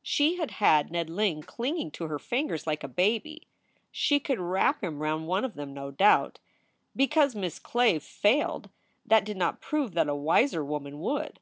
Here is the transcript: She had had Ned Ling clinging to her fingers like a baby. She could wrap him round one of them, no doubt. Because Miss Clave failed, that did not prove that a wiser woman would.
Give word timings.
She 0.00 0.36
had 0.36 0.52
had 0.52 0.90
Ned 0.90 1.10
Ling 1.10 1.42
clinging 1.42 1.90
to 1.90 2.04
her 2.06 2.18
fingers 2.18 2.66
like 2.66 2.82
a 2.82 2.88
baby. 2.88 3.46
She 3.92 4.18
could 4.18 4.40
wrap 4.40 4.82
him 4.82 5.00
round 5.02 5.26
one 5.26 5.44
of 5.44 5.56
them, 5.56 5.74
no 5.74 5.90
doubt. 5.90 6.38
Because 6.96 7.34
Miss 7.34 7.58
Clave 7.58 8.02
failed, 8.02 8.70
that 9.04 9.26
did 9.26 9.36
not 9.36 9.60
prove 9.60 9.92
that 9.92 10.08
a 10.08 10.14
wiser 10.16 10.64
woman 10.64 11.00
would. 11.00 11.38